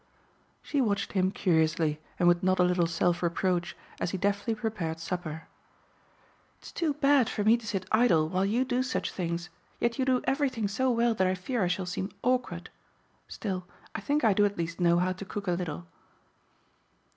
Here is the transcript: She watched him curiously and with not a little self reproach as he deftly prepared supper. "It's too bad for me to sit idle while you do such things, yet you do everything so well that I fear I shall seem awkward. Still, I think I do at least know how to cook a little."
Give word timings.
She 0.63 0.81
watched 0.81 1.11
him 1.11 1.29
curiously 1.29 2.01
and 2.17 2.27
with 2.27 2.41
not 2.41 2.57
a 2.57 2.63
little 2.63 2.87
self 2.87 3.21
reproach 3.21 3.77
as 3.99 4.09
he 4.09 4.17
deftly 4.17 4.55
prepared 4.55 4.99
supper. 4.99 5.47
"It's 6.57 6.71
too 6.71 6.95
bad 6.95 7.29
for 7.29 7.43
me 7.43 7.55
to 7.57 7.67
sit 7.67 7.85
idle 7.91 8.27
while 8.27 8.43
you 8.43 8.65
do 8.65 8.81
such 8.81 9.11
things, 9.11 9.51
yet 9.79 9.99
you 9.99 10.05
do 10.05 10.21
everything 10.23 10.67
so 10.67 10.89
well 10.89 11.13
that 11.13 11.27
I 11.27 11.35
fear 11.35 11.63
I 11.63 11.67
shall 11.67 11.85
seem 11.85 12.09
awkward. 12.23 12.71
Still, 13.27 13.67
I 13.93 14.01
think 14.01 14.23
I 14.23 14.33
do 14.33 14.43
at 14.43 14.57
least 14.57 14.79
know 14.79 14.97
how 14.97 15.13
to 15.13 15.23
cook 15.23 15.45
a 15.47 15.51
little." 15.51 15.85